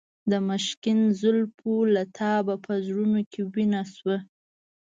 [0.31, 4.17] د مشکین زلفو له تابه په زړونو کې وینه شوه.